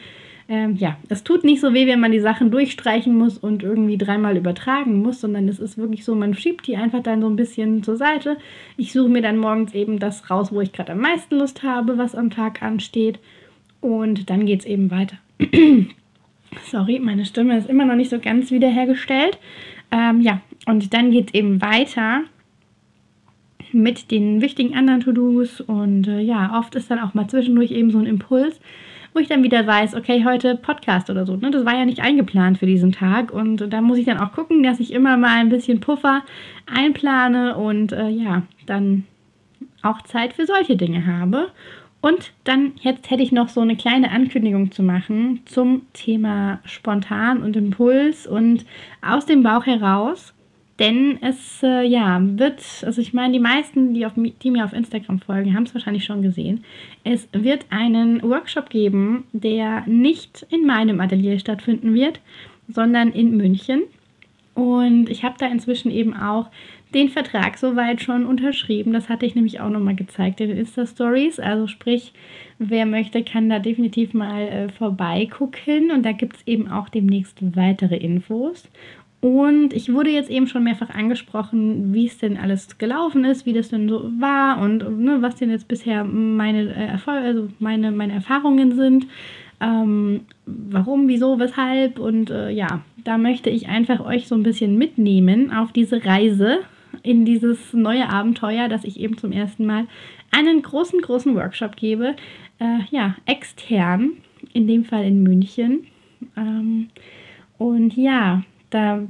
ähm, 0.50 0.76
ja, 0.76 0.98
es 1.10 1.24
tut 1.24 1.44
nicht 1.44 1.62
so 1.62 1.74
weh, 1.74 1.88
wenn 1.88 2.00
man 2.00 2.12
die 2.12 2.20
Sachen 2.20 2.52
durchstreichen 2.52 3.18
muss 3.18 3.38
und 3.38 3.64
irgendwie 3.64 3.98
dreimal 3.98 4.36
übertragen 4.36 5.02
muss, 5.02 5.22
sondern 5.22 5.48
es 5.48 5.60
ist 5.60 5.78
wirklich 5.78 6.04
so, 6.04 6.16
man 6.16 6.34
schiebt 6.34 6.68
die 6.68 6.76
einfach 6.76 7.02
dann 7.02 7.22
so 7.22 7.28
ein 7.28 7.36
bisschen 7.36 7.84
zur 7.84 7.96
Seite. 7.96 8.38
Ich 8.76 8.92
suche 8.92 9.10
mir 9.10 9.22
dann 9.22 9.38
morgens 9.38 9.74
eben 9.74 10.00
das 10.00 10.30
raus, 10.30 10.52
wo 10.52 10.62
ich 10.62 10.74
gerade 10.74 10.92
am 10.92 11.00
meisten 11.00 11.38
Lust 11.38 11.64
habe, 11.64 11.98
was 11.98 12.16
am 12.16 12.30
Tag 12.30 12.62
ansteht 12.62 13.20
und 13.80 14.30
dann 14.30 14.46
geht 14.46 14.62
es 14.62 14.66
eben 14.66 14.92
weiter. 14.92 15.18
Sorry, 16.70 17.00
meine 17.00 17.26
Stimme 17.26 17.58
ist 17.58 17.70
immer 17.70 17.86
noch 17.86 17.96
nicht 17.96 18.10
so 18.10 18.20
ganz 18.20 18.52
wiederhergestellt. 18.52 19.38
Ähm, 19.92 20.22
ja, 20.22 20.42
und 20.66 20.94
dann 20.94 21.12
geht 21.12 21.30
es 21.30 21.34
eben 21.34 21.62
weiter 21.62 22.22
mit 23.72 24.12
den 24.12 24.42
wichtigen 24.42 24.76
anderen 24.76 25.02
To-Dos. 25.02 25.62
Und 25.62 26.08
äh, 26.08 26.20
ja, 26.20 26.58
oft 26.58 26.76
ist 26.76 26.92
dann 26.92 27.00
auch 27.00 27.14
mal 27.14 27.28
zwischendurch 27.28 27.72
eben 27.72 27.92
so 27.92 28.00
ein 28.00 28.06
Impuls, 28.06 28.60
wo 29.14 29.20
ich 29.20 29.28
dann 29.28 29.44
wieder 29.44 29.66
weiß, 29.66 29.96
okay, 29.96 30.24
heute 30.26 30.56
Podcast 30.56 31.10
oder 31.10 31.26
so. 31.26 31.36
Ne? 31.36 31.52
Das 31.52 31.66
war 31.66 31.76
ja 31.76 31.86
nicht 31.86 32.02
eingeplant 32.02 32.58
für 32.58 32.66
diesen 32.66 32.92
Tag. 32.92 33.32
Und 33.32 33.72
da 33.72 33.82
muss 33.82 33.98
ich 33.98 34.06
dann 34.06 34.20
auch 34.20 34.32
gucken, 34.32 34.64
dass 34.64 34.80
ich 34.80 34.92
immer 34.92 35.18
mal 35.18 35.38
ein 35.38 35.50
bisschen 35.50 35.80
Puffer 35.80 36.24
einplane 36.66 37.56
und 37.56 37.92
äh, 37.92 38.10
ja, 38.10 38.44
dann 38.66 39.06
auch 39.82 40.02
Zeit 40.02 40.34
für 40.34 40.46
solche 40.46 40.76
Dinge 40.76 41.06
habe. 41.06 41.52
Und 42.02 42.34
dann 42.44 42.74
jetzt 42.82 43.10
hätte 43.10 43.24
ich 43.24 43.32
noch 43.32 43.48
so 43.48 43.62
eine 43.62 43.78
kleine 43.78 44.12
Ankündigung 44.12 44.72
zu 44.72 44.84
machen 44.84 45.42
zum 45.46 45.84
Thema 45.94 46.60
spontan 46.66 47.42
und 47.42 47.56
Impuls 47.56 48.28
und 48.28 48.66
aus 49.02 49.26
dem 49.26 49.42
Bauch 49.42 49.66
heraus. 49.66 50.34
Denn 50.80 51.20
es 51.22 51.62
äh, 51.62 51.86
ja 51.86 52.20
wird, 52.20 52.64
also 52.84 53.00
ich 53.00 53.14
meine, 53.14 53.34
die 53.34 53.40
meisten, 53.40 53.94
die, 53.94 54.06
auf, 54.06 54.14
die 54.16 54.52
mir 54.52 54.66
auf 54.66 54.74
Instagram 54.74 55.20
folgen, 55.20 55.54
haben 55.54 55.64
es 55.64 55.74
wahrscheinlich 55.74 56.06
schon 56.06 56.24
gesehen. 56.24 56.64
Es 57.04 57.30
wird 57.32 57.68
einen 57.70 58.24
Workshop 58.24 58.70
geben, 58.70 59.26
der 59.34 59.84
nicht 59.86 60.46
in 60.50 60.66
meinem 60.66 61.00
Atelier 61.00 61.38
stattfinden 61.38 61.94
wird, 61.94 62.20
sondern 62.68 63.12
in 63.12 63.38
München. 63.38 63.84
Und 64.56 65.10
ich 65.10 65.24
habe 65.24 65.36
da 65.38 65.48
inzwischen 65.48 65.92
eben 65.92 66.16
auch 66.16 66.50
den 66.94 67.10
Vertrag 67.10 67.58
soweit 67.58 68.02
schon 68.02 68.26
unterschrieben. 68.26 68.94
Das 68.94 69.10
hatte 69.10 69.26
ich 69.26 69.36
nämlich 69.36 69.60
auch 69.60 69.70
nochmal 69.70 69.96
gezeigt 69.96 70.42
in 70.42 70.50
den 70.50 70.58
Insta-Stories. 70.58 71.40
Also 71.40 71.68
sprich, 71.68 72.14
wer 72.60 72.86
möchte, 72.86 73.24
kann 73.24 73.50
da 73.50 73.60
definitiv 73.60 74.14
mal 74.14 74.42
äh, 74.42 74.70
vorbeigucken. 74.70 75.92
Und 75.92 76.04
da 76.04 76.12
gibt 76.12 76.38
es 76.38 76.48
eben 76.48 76.68
auch 76.68 76.90
demnächst 76.90 77.38
weitere 77.56 77.98
Infos. 77.98 78.70
Und 79.24 79.72
ich 79.72 79.94
wurde 79.94 80.10
jetzt 80.10 80.30
eben 80.30 80.48
schon 80.48 80.66
mehrfach 80.66 80.90
angesprochen, 80.90 81.94
wie 81.94 82.08
es 82.08 82.18
denn 82.18 82.36
alles 82.36 82.78
gelaufen 82.78 83.24
ist, 83.24 83.46
wie 83.46 83.54
das 83.54 83.70
denn 83.70 83.88
so 83.88 84.12
war 84.20 84.60
und 84.60 85.00
ne, 85.00 85.22
was 85.22 85.38
denn 85.38 85.50
jetzt 85.50 85.70
bisher 85.70 86.04
meine, 86.04 86.76
äh, 86.76 86.88
Erfolge, 86.88 87.26
also 87.26 87.48
meine, 87.58 87.94
meine 87.94 88.12
Erfahrungen 88.12 88.76
sind. 88.76 89.08
Ähm, 89.62 90.26
warum, 90.46 91.08
wieso, 91.08 91.40
weshalb. 91.40 92.00
Und 92.00 92.32
äh, 92.32 92.50
ja, 92.50 92.82
da 93.06 93.18
möchte 93.18 93.50
ich 93.50 93.70
einfach 93.70 94.02
euch 94.02 94.28
so 94.28 94.36
ein 94.36 94.44
bisschen 94.44 94.78
mitnehmen 94.78 95.54
auf 95.54 95.72
diese 95.72 96.04
Reise 96.04 96.60
in 97.02 97.24
dieses 97.24 97.72
neue 97.72 98.10
Abenteuer, 98.10 98.68
dass 98.68 98.84
ich 98.84 99.00
eben 99.00 99.18
zum 99.18 99.32
ersten 99.32 99.66
Mal 99.66 99.88
einen 100.32 100.62
großen, 100.62 101.00
großen 101.00 101.34
Workshop 101.34 101.78
gebe. 101.78 102.18
Äh, 102.60 102.80
ja, 102.92 103.16
extern, 103.26 104.18
in 104.52 104.68
dem 104.68 104.84
Fall 104.84 105.06
in 105.06 105.24
München. 105.24 105.86
Ähm, 106.36 106.90
und 107.58 107.96
ja, 107.96 108.42
da 108.74 109.04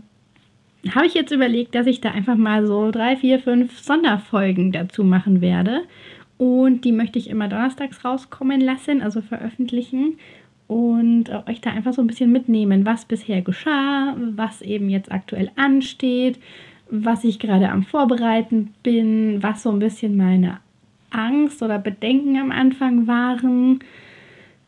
habe 0.94 1.06
ich 1.06 1.14
jetzt 1.14 1.32
überlegt, 1.32 1.76
dass 1.76 1.88
ich 1.88 2.02
da 2.02 2.12
einfach 2.12 2.36
mal 2.36 2.66
so 2.66 2.92
drei, 2.92 3.16
vier, 3.16 3.40
fünf 3.40 3.80
Sonderfolgen 3.80 4.72
dazu 4.72 5.04
machen 5.04 5.42
werde. 5.42 5.84
Und 6.38 6.84
die 6.84 6.92
möchte 6.92 7.20
ich 7.20 7.30
immer 7.30 7.48
donnerstags 7.48 8.04
rauskommen 8.04 8.60
lassen, 8.60 9.02
also 9.02 9.22
veröffentlichen. 9.22 10.18
Und 10.68 11.30
euch 11.48 11.62
da 11.62 11.72
einfach 11.72 11.94
so 11.94 12.02
ein 12.02 12.08
bisschen 12.08 12.32
mitnehmen, 12.32 12.86
was 12.86 13.06
bisher 13.06 13.42
geschah, 13.42 14.16
was 14.18 14.62
eben 14.62 14.90
jetzt 14.90 15.12
aktuell 15.12 15.52
ansteht, 15.56 16.40
was 16.90 17.24
ich 17.24 17.40
gerade 17.40 17.70
am 17.70 17.84
Vorbereiten 17.84 18.74
bin, 18.84 19.42
was 19.42 19.64
so 19.64 19.72
ein 19.72 19.80
bisschen 19.80 20.18
meine 20.18 20.60
Angst 21.12 21.62
oder 21.62 21.80
Bedenken 21.80 22.38
am 22.38 22.52
Anfang 22.52 23.08
waren. 23.08 23.80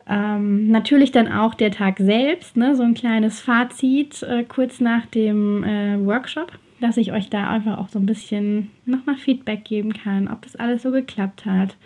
Ähm, 0.08 0.68
natürlich 0.68 1.10
dann 1.10 1.30
auch 1.30 1.54
der 1.54 1.72
Tag 1.72 1.98
selbst, 1.98 2.56
ne, 2.56 2.76
so 2.76 2.84
ein 2.84 2.94
kleines 2.94 3.40
Fazit 3.40 4.22
äh, 4.22 4.44
kurz 4.44 4.80
nach 4.80 5.06
dem 5.06 5.64
äh, 5.64 5.98
Workshop. 6.04 6.52
dass 6.80 6.98
ich 6.98 7.12
euch 7.12 7.30
da 7.30 7.48
einfach 7.48 7.78
auch 7.78 7.88
so 7.88 7.98
ein 7.98 8.06
bisschen 8.06 8.70
nochmal 8.84 9.16
Feedback 9.16 9.64
geben 9.64 9.94
kann, 9.94 10.28
ob 10.28 10.42
das 10.42 10.56
alles 10.56 10.82
so 10.82 10.90
geklappt 10.90 11.46
hat, 11.46 11.76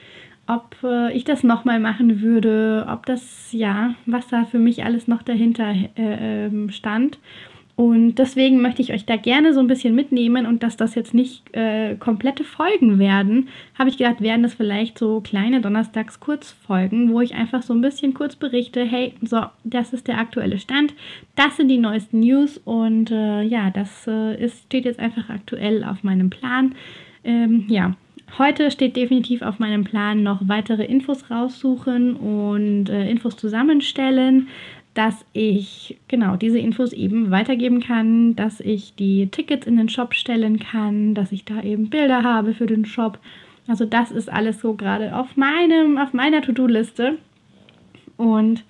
ob 0.46 0.76
äh, 0.82 1.12
ich 1.12 1.24
das 1.24 1.44
nochmal 1.44 1.78
machen 1.78 2.20
würde, 2.22 2.86
ob 2.90 3.06
das, 3.06 3.52
ja, 3.52 3.94
was 4.06 4.28
da 4.28 4.44
für 4.44 4.58
mich 4.58 4.84
alles 4.84 5.06
noch 5.06 5.22
dahinter 5.22 5.70
äh, 5.70 6.46
ähm, 6.46 6.70
stand 6.70 7.18
und 7.80 8.16
deswegen 8.16 8.60
möchte 8.60 8.82
ich 8.82 8.92
euch 8.92 9.06
da 9.06 9.16
gerne 9.16 9.54
so 9.54 9.60
ein 9.60 9.66
bisschen 9.66 9.94
mitnehmen 9.94 10.44
und 10.44 10.62
dass 10.62 10.76
das 10.76 10.94
jetzt 10.94 11.14
nicht 11.14 11.44
äh, 11.56 11.94
komplette 11.94 12.44
Folgen 12.44 12.98
werden, 12.98 13.48
habe 13.74 13.88
ich 13.88 13.96
gedacht, 13.96 14.20
werden 14.20 14.42
das 14.42 14.52
vielleicht 14.52 14.98
so 14.98 15.22
kleine 15.22 15.62
Donnerstags-Kurzfolgen, 15.62 17.10
wo 17.10 17.22
ich 17.22 17.34
einfach 17.34 17.62
so 17.62 17.72
ein 17.72 17.80
bisschen 17.80 18.12
kurz 18.12 18.36
berichte, 18.36 18.84
hey, 18.84 19.14
so, 19.22 19.46
das 19.64 19.94
ist 19.94 20.08
der 20.08 20.18
aktuelle 20.18 20.58
Stand, 20.58 20.92
das 21.36 21.56
sind 21.56 21.68
die 21.68 21.78
neuesten 21.78 22.20
News 22.20 22.58
und 22.58 23.10
äh, 23.12 23.44
ja, 23.44 23.70
das 23.70 24.06
äh, 24.06 24.38
ist, 24.38 24.64
steht 24.64 24.84
jetzt 24.84 25.00
einfach 25.00 25.30
aktuell 25.30 25.82
auf 25.82 26.04
meinem 26.04 26.28
Plan. 26.28 26.74
Ähm, 27.24 27.64
ja, 27.68 27.96
Heute 28.38 28.70
steht 28.70 28.94
definitiv 28.94 29.42
auf 29.42 29.58
meinem 29.58 29.82
Plan 29.82 30.22
noch 30.22 30.46
weitere 30.46 30.84
Infos 30.84 31.32
raussuchen 31.32 32.14
und 32.14 32.88
äh, 32.88 33.10
Infos 33.10 33.36
zusammenstellen 33.36 34.46
dass 34.94 35.24
ich 35.32 35.98
genau 36.08 36.36
diese 36.36 36.58
Infos 36.58 36.92
eben 36.92 37.30
weitergeben 37.30 37.80
kann, 37.80 38.34
dass 38.34 38.60
ich 38.60 38.94
die 38.94 39.28
Tickets 39.28 39.66
in 39.66 39.76
den 39.76 39.88
Shop 39.88 40.14
stellen 40.14 40.58
kann, 40.58 41.14
dass 41.14 41.32
ich 41.32 41.44
da 41.44 41.62
eben 41.62 41.90
Bilder 41.90 42.22
habe 42.22 42.54
für 42.54 42.66
den 42.66 42.84
Shop. 42.84 43.18
Also 43.68 43.84
das 43.84 44.10
ist 44.10 44.30
alles 44.30 44.60
so 44.60 44.74
gerade 44.74 45.14
auf 45.14 45.36
meinem, 45.36 45.96
auf 45.96 46.12
meiner 46.12 46.42
To-Do-Liste. 46.42 47.18
Und 48.16 48.64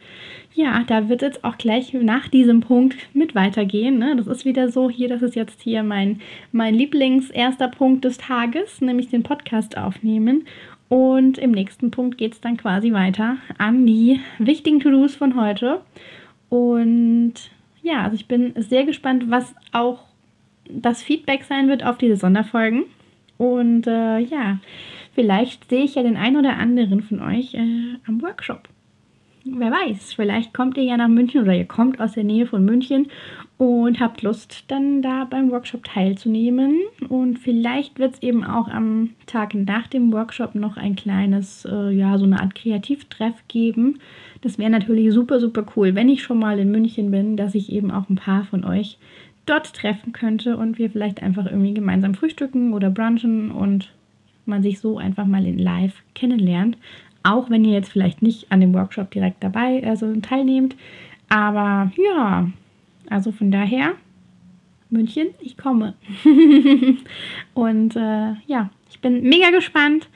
ja, 0.55 0.85
da 0.87 1.09
wird 1.09 1.23
jetzt 1.23 1.43
auch 1.43 1.57
gleich 1.57 1.93
nach 1.95 2.29
diesem 2.29 2.61
Punkt 2.61 2.97
mit 3.15 3.35
weitergehen. 3.35 3.99
Ne? 3.99 4.15
Das 4.17 4.27
ist 4.27 4.45
wieder 4.45 4.69
so 4.69 4.91
hier, 4.91 5.09
das 5.09 5.23
ist 5.23 5.37
jetzt 5.37 5.63
hier 5.63 5.83
mein, 5.83 6.21
mein 6.53 6.75
Lieblings-erster 6.75 7.69
Punkt 7.69 8.05
des 8.05 8.19
Tages, 8.19 8.81
nämlich 8.81 9.09
den 9.09 9.23
Podcast 9.23 9.79
aufnehmen. 9.79 10.45
Und 10.91 11.39
im 11.39 11.53
nächsten 11.53 11.93
Punkt 11.93 12.19
geht 12.19 12.33
es 12.33 12.41
dann 12.41 12.57
quasi 12.57 12.93
weiter 12.93 13.37
an 13.59 13.87
die 13.87 14.21
wichtigen 14.39 14.81
To-Dos 14.81 15.15
von 15.15 15.41
heute. 15.41 15.83
Und 16.49 17.35
ja, 17.81 18.03
also 18.03 18.17
ich 18.17 18.27
bin 18.27 18.55
sehr 18.57 18.85
gespannt, 18.85 19.31
was 19.31 19.55
auch 19.71 20.01
das 20.69 21.01
Feedback 21.01 21.45
sein 21.45 21.69
wird 21.69 21.85
auf 21.85 21.97
diese 21.97 22.17
Sonderfolgen. 22.17 22.87
Und 23.39 23.87
äh, 23.87 24.19
ja, 24.19 24.59
vielleicht 25.15 25.71
sehe 25.71 25.85
ich 25.85 25.95
ja 25.95 26.03
den 26.03 26.17
einen 26.17 26.37
oder 26.37 26.57
anderen 26.57 27.03
von 27.03 27.23
euch 27.23 27.55
äh, 27.55 27.95
am 28.09 28.21
Workshop. 28.21 28.69
Wer 29.45 29.71
weiß, 29.71 30.15
vielleicht 30.15 30.53
kommt 30.53 30.77
ihr 30.77 30.83
ja 30.83 30.97
nach 30.97 31.09
München 31.09 31.43
oder 31.43 31.55
ihr 31.55 31.67
kommt 31.67 32.01
aus 32.01 32.13
der 32.13 32.25
Nähe 32.25 32.47
von 32.47 32.65
München 32.65 33.07
und 33.61 34.01
habt 34.01 34.23
Lust, 34.23 34.65
dann 34.69 35.03
da 35.03 35.27
beim 35.27 35.51
Workshop 35.51 35.85
teilzunehmen. 35.85 36.79
Und 37.11 37.39
vielleicht 37.39 37.99
wird 37.99 38.15
es 38.15 38.23
eben 38.23 38.43
auch 38.43 38.69
am 38.69 39.11
Tag 39.27 39.53
nach 39.53 39.87
dem 39.87 40.15
Workshop 40.15 40.55
noch 40.55 40.79
ein 40.79 40.97
kleines, 40.97 41.67
äh, 41.71 41.91
ja, 41.91 42.17
so 42.17 42.25
eine 42.25 42.41
Art 42.41 42.55
Kreativtreff 42.55 43.35
geben. 43.49 43.99
Das 44.41 44.57
wäre 44.57 44.71
natürlich 44.71 45.13
super, 45.13 45.41
super 45.41 45.67
cool, 45.77 45.95
wenn 45.95 46.09
ich 46.09 46.23
schon 46.23 46.39
mal 46.39 46.59
in 46.59 46.71
München 46.71 47.11
bin, 47.11 47.37
dass 47.37 47.55
ich 47.55 47.71
eben 47.71 47.91
auch 47.91 48.09
ein 48.09 48.17
paar 48.17 48.45
von 48.45 48.65
euch 48.65 48.97
dort 49.45 49.75
treffen 49.75 50.15
könnte 50.15 50.57
und 50.57 50.79
wir 50.79 50.89
vielleicht 50.89 51.23
einfach 51.23 51.45
irgendwie 51.45 51.75
gemeinsam 51.75 52.15
frühstücken 52.15 52.73
oder 52.73 52.89
brunchen 52.89 53.51
und 53.51 53.93
man 54.47 54.63
sich 54.63 54.81
so 54.81 54.97
einfach 54.97 55.27
mal 55.27 55.45
in 55.45 55.59
Live 55.59 56.03
kennenlernt. 56.15 56.79
Auch 57.23 57.51
wenn 57.51 57.67
ihr 57.67 57.75
jetzt 57.75 57.93
vielleicht 57.93 58.23
nicht 58.23 58.51
an 58.51 58.63
dem 58.63 58.73
Workshop 58.73 59.11
direkt 59.11 59.45
dabei, 59.45 59.87
also 59.87 60.11
teilnehmt. 60.23 60.77
Aber 61.29 61.93
ja, 62.03 62.49
also 63.11 63.33
von 63.33 63.51
daher, 63.51 63.95
München, 64.89 65.29
ich 65.41 65.57
komme. 65.57 65.95
und 67.55 67.97
äh, 67.97 68.35
ja, 68.47 68.71
ich 68.89 69.01
bin 69.01 69.23
mega 69.23 69.51
gespannt. 69.51 70.09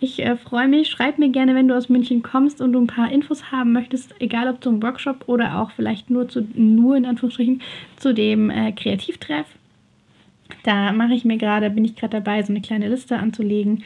Ich 0.00 0.24
äh, 0.24 0.36
freue 0.36 0.68
mich. 0.68 0.88
Schreib 0.88 1.18
mir 1.18 1.30
gerne, 1.30 1.54
wenn 1.54 1.68
du 1.68 1.76
aus 1.76 1.88
München 1.88 2.22
kommst 2.22 2.60
und 2.60 2.72
du 2.72 2.80
ein 2.80 2.86
paar 2.86 3.10
Infos 3.10 3.52
haben 3.52 3.72
möchtest, 3.72 4.14
egal 4.20 4.48
ob 4.48 4.62
zum 4.62 4.82
Workshop 4.82 5.28
oder 5.28 5.60
auch 5.60 5.70
vielleicht 5.70 6.10
nur 6.10 6.28
zu, 6.28 6.46
nur 6.54 6.96
in 6.96 7.06
Anführungsstrichen 7.06 7.62
zu 7.96 8.12
dem 8.12 8.50
äh, 8.50 8.72
Kreativtreff. 8.72 9.46
Da 10.64 10.92
mache 10.92 11.14
ich 11.14 11.24
mir 11.24 11.38
gerade, 11.38 11.70
bin 11.70 11.84
ich 11.84 11.96
gerade 11.96 12.20
dabei, 12.20 12.42
so 12.42 12.52
eine 12.52 12.60
kleine 12.60 12.88
Liste 12.88 13.18
anzulegen. 13.18 13.84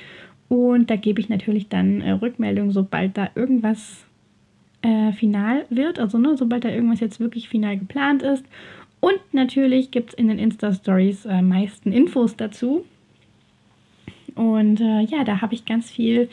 Und 0.49 0.91
da 0.91 0.97
gebe 0.97 1.21
ich 1.21 1.29
natürlich 1.29 1.69
dann 1.69 2.01
äh, 2.01 2.13
Rückmeldung, 2.13 2.71
sobald 2.71 3.17
da 3.17 3.29
irgendwas 3.35 4.06
äh, 4.87 5.13
final 5.13 5.67
wird, 5.69 5.99
also 5.99 6.17
ne, 6.19 6.37
sobald 6.37 6.65
da 6.65 6.69
irgendwas 6.69 7.01
jetzt 7.01 7.19
wirklich 7.19 7.49
final 7.49 7.77
geplant 7.77 8.23
ist. 8.23 8.45
Und 9.01 9.19
natürlich 9.33 9.91
gibt 9.91 10.11
es 10.11 10.15
in 10.15 10.29
den 10.29 10.39
Insta-Stories 10.39 11.27
äh, 11.27 11.43
meisten 11.43 11.93
Infos 11.93 12.37
dazu. 12.37 12.85
Und 14.37 14.81
äh, 14.81 15.01
ja, 15.03 15.25
da 15.25 15.41
habe 15.41 15.55
ich 15.55 15.65
ganz 15.65 15.91
viel, 15.91 16.29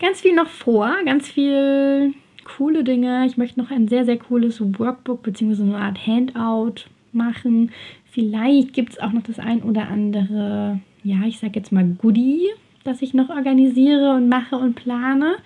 ganz 0.00 0.20
viel 0.20 0.34
noch 0.34 0.48
vor, 0.48 0.94
ganz 1.04 1.28
viel 1.28 2.14
coole 2.44 2.84
Dinge. 2.84 3.26
Ich 3.26 3.36
möchte 3.36 3.60
noch 3.60 3.70
ein 3.70 3.88
sehr, 3.88 4.04
sehr 4.04 4.18
cooles 4.18 4.60
Workbook 4.60 5.22
bzw. 5.22 5.62
eine 5.62 5.78
Art 5.78 6.06
Handout 6.06 6.88
machen. 7.12 7.72
Vielleicht 8.10 8.74
gibt 8.74 8.92
es 8.92 9.00
auch 9.00 9.12
noch 9.12 9.22
das 9.22 9.38
ein 9.38 9.62
oder 9.62 9.88
andere, 9.88 10.80
ja, 11.02 11.24
ich 11.26 11.38
sage 11.38 11.58
jetzt 11.58 11.72
mal 11.72 11.84
Goodie, 11.98 12.48
das 12.84 13.02
ich 13.02 13.12
noch 13.12 13.28
organisiere 13.28 14.14
und 14.14 14.28
mache 14.28 14.56
und 14.56 14.74
plane. 14.74 15.36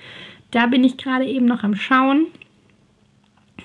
Da 0.50 0.66
bin 0.66 0.84
ich 0.84 0.96
gerade 0.96 1.24
eben 1.24 1.46
noch 1.46 1.64
am 1.64 1.74
Schauen 1.74 2.26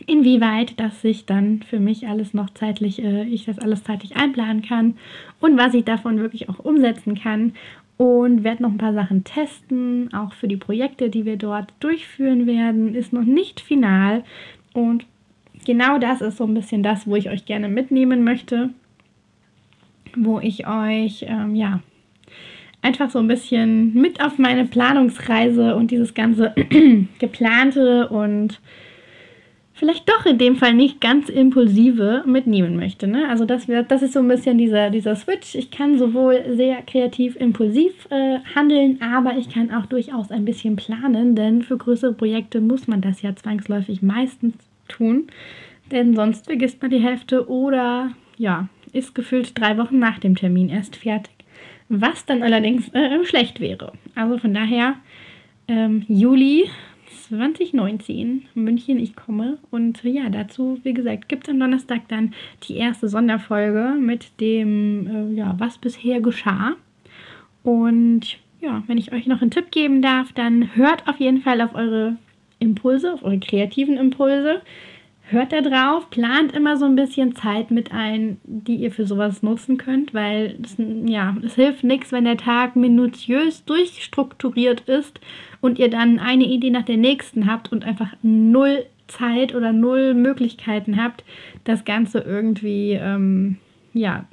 inwieweit 0.07 0.79
das 0.79 1.01
sich 1.01 1.25
dann 1.25 1.61
für 1.61 1.79
mich 1.79 2.07
alles 2.07 2.33
noch 2.33 2.49
zeitlich, 2.49 3.03
äh, 3.03 3.25
ich 3.25 3.45
das 3.45 3.59
alles 3.59 3.83
zeitlich 3.83 4.15
einplanen 4.15 4.63
kann 4.63 4.95
und 5.39 5.57
was 5.57 5.75
ich 5.75 5.83
davon 5.83 6.17
wirklich 6.17 6.49
auch 6.49 6.59
umsetzen 6.59 7.15
kann. 7.15 7.53
Und 7.97 8.43
werde 8.43 8.61
noch 8.61 8.69
ein 8.69 8.77
paar 8.77 8.93
Sachen 8.93 9.23
testen, 9.23 10.13
auch 10.13 10.33
für 10.33 10.47
die 10.47 10.55
Projekte, 10.55 11.09
die 11.09 11.25
wir 11.25 11.35
dort 11.35 11.73
durchführen 11.79 12.45
werden. 12.45 12.93
Ist 12.93 13.11
noch 13.11 13.23
nicht 13.23 13.59
final. 13.59 14.23
Und 14.71 15.07
genau 15.65 15.97
das 15.97 16.21
ist 16.21 16.37
so 16.37 16.43
ein 16.43 16.53
bisschen 16.53 16.83
das, 16.83 17.07
wo 17.07 17.15
ich 17.15 17.31
euch 17.31 17.45
gerne 17.45 17.69
mitnehmen 17.69 18.23
möchte. 18.23 18.69
Wo 20.15 20.39
ich 20.39 20.67
euch, 20.67 21.25
ähm, 21.27 21.55
ja, 21.55 21.79
einfach 22.83 23.09
so 23.09 23.17
ein 23.17 23.27
bisschen 23.27 23.95
mit 23.95 24.23
auf 24.23 24.37
meine 24.37 24.65
Planungsreise 24.65 25.75
und 25.75 25.89
dieses 25.89 26.13
ganze 26.13 26.53
geplante 27.19 28.09
und 28.09 28.59
vielleicht 29.77 30.09
doch 30.09 30.25
in 30.25 30.39
dem 30.39 30.55
Fall 30.55 30.73
nicht 30.73 30.99
ganz 30.99 31.29
impulsive 31.29 32.23
mitnehmen 32.25 32.75
möchte. 32.75 33.07
Ne? 33.07 33.29
Also 33.29 33.45
das, 33.45 33.67
das 33.87 34.01
ist 34.01 34.13
so 34.13 34.19
ein 34.19 34.27
bisschen 34.27 34.57
dieser, 34.57 34.89
dieser 34.89 35.15
Switch. 35.15 35.53
Ich 35.53 35.69
kann 35.69 35.99
sowohl 35.99 36.43
sehr 36.55 36.81
kreativ 36.81 37.35
impulsiv 37.35 37.93
äh, 38.09 38.39
handeln, 38.55 38.99
aber 39.01 39.37
ich 39.37 39.49
kann 39.49 39.71
auch 39.71 39.85
durchaus 39.85 40.31
ein 40.31 40.45
bisschen 40.45 40.75
planen, 40.75 41.35
denn 41.35 41.61
für 41.61 41.77
größere 41.77 42.13
Projekte 42.13 42.59
muss 42.59 42.87
man 42.87 43.01
das 43.01 43.21
ja 43.21 43.35
zwangsläufig 43.35 44.01
meistens 44.01 44.55
tun, 44.87 45.27
denn 45.91 46.15
sonst 46.15 46.45
vergisst 46.45 46.81
man 46.81 46.89
die 46.89 46.99
Hälfte 46.99 47.47
oder 47.47 48.11
ja, 48.37 48.69
ist 48.93 49.13
gefühlt 49.13 49.57
drei 49.59 49.77
Wochen 49.77 49.99
nach 49.99 50.17
dem 50.17 50.35
Termin 50.35 50.69
erst 50.69 50.95
fertig. 50.95 51.33
Was 51.89 52.25
dann 52.25 52.41
allerdings 52.41 52.89
äh, 52.93 53.23
schlecht 53.23 53.59
wäre. 53.59 53.93
Also 54.15 54.39
von 54.39 54.53
daher 54.53 54.95
ähm, 55.67 56.03
Juli 56.07 56.65
2019, 57.29 58.45
München, 58.53 58.99
ich 58.99 59.15
komme. 59.15 59.57
Und 59.71 60.03
ja, 60.03 60.29
dazu, 60.29 60.79
wie 60.83 60.93
gesagt, 60.93 61.29
gibt 61.29 61.47
es 61.47 61.53
am 61.53 61.59
Donnerstag 61.59 62.07
dann 62.07 62.33
die 62.63 62.77
erste 62.77 63.09
Sonderfolge 63.09 63.95
mit 63.99 64.39
dem, 64.39 65.07
äh, 65.07 65.35
ja, 65.35 65.55
was 65.57 65.77
bisher 65.77 66.21
geschah. 66.21 66.73
Und 67.63 68.37
ja, 68.61 68.83
wenn 68.87 68.97
ich 68.97 69.11
euch 69.11 69.27
noch 69.27 69.41
einen 69.41 69.51
Tipp 69.51 69.71
geben 69.71 70.01
darf, 70.01 70.31
dann 70.33 70.75
hört 70.75 71.07
auf 71.07 71.19
jeden 71.19 71.41
Fall 71.41 71.61
auf 71.61 71.75
eure 71.75 72.17
Impulse, 72.59 73.13
auf 73.13 73.23
eure 73.23 73.39
kreativen 73.39 73.97
Impulse. 73.97 74.61
Hört 75.29 75.51
da 75.51 75.59
drauf, 75.59 76.09
plant 76.09 76.53
immer 76.53 76.77
so 76.77 76.85
ein 76.85 76.95
bisschen 76.95 77.35
Zeit 77.35 77.69
mit 77.69 77.91
ein, 77.91 78.37
die 78.45 78.75
ihr 78.75 78.91
für 78.91 79.05
sowas 79.05 79.43
nutzen 79.43 79.77
könnt, 79.77 80.13
weil 80.13 80.57
es, 80.63 80.77
ja, 80.77 81.35
es 81.43 81.55
hilft 81.55 81.83
nichts, 81.83 82.13
wenn 82.13 82.23
der 82.23 82.37
Tag 82.37 82.77
minutiös 82.77 83.65
durchstrukturiert 83.65 84.81
ist 84.87 85.19
und 85.59 85.79
ihr 85.79 85.89
dann 85.89 86.19
eine 86.19 86.45
Idee 86.45 86.69
nach 86.69 86.85
der 86.85 86.95
nächsten 86.95 87.45
habt 87.45 87.73
und 87.73 87.83
einfach 87.83 88.13
null 88.21 88.85
Zeit 89.09 89.53
oder 89.53 89.73
null 89.73 90.13
Möglichkeiten 90.13 91.01
habt, 91.01 91.25
das 91.65 91.83
Ganze 91.83 92.19
irgendwie 92.19 92.93
ähm, 92.93 93.57
ja, 93.93 94.25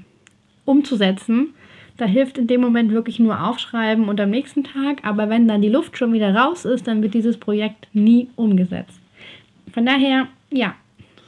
umzusetzen. 0.65 1.55
Da 1.97 2.05
hilft 2.05 2.39
in 2.39 2.47
dem 2.47 2.61
Moment 2.61 2.93
wirklich 2.93 3.19
nur 3.19 3.45
aufschreiben 3.45 4.09
und 4.09 4.21
am 4.21 4.31
nächsten 4.31 4.63
Tag, 4.63 4.99
aber 5.03 5.29
wenn 5.29 5.49
dann 5.49 5.63
die 5.63 5.69
Luft 5.69 5.99
schon 5.99 6.13
wieder 6.13 6.35
raus 6.37 6.65
ist, 6.65 6.87
dann 6.87 7.03
wird 7.03 7.15
dieses 7.15 7.37
Projekt 7.37 7.89
nie 7.93 8.29
umgesetzt. 8.37 9.01
Von 9.73 9.87
daher, 9.87 10.29
ja, 10.51 10.75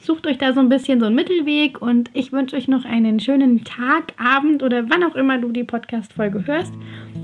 Sucht 0.06 0.28
euch 0.28 0.38
da 0.38 0.52
so 0.52 0.60
ein 0.60 0.68
bisschen 0.68 1.00
so 1.00 1.06
einen 1.06 1.16
Mittelweg 1.16 1.82
und 1.82 2.10
ich 2.12 2.30
wünsche 2.30 2.54
euch 2.54 2.68
noch 2.68 2.84
einen 2.84 3.18
schönen 3.18 3.64
Tag, 3.64 4.12
Abend 4.18 4.62
oder 4.62 4.88
wann 4.88 5.02
auch 5.02 5.16
immer 5.16 5.36
du 5.36 5.50
die 5.50 5.64
Podcast-Folge 5.64 6.46
hörst 6.46 6.72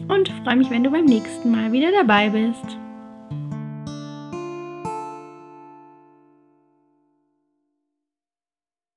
und 0.08 0.28
freue 0.42 0.56
mich, 0.56 0.68
wenn 0.68 0.82
du 0.82 0.90
beim 0.90 1.04
nächsten 1.04 1.52
Mal 1.52 1.70
wieder 1.70 1.92
dabei 1.92 2.30
bist. 2.30 2.81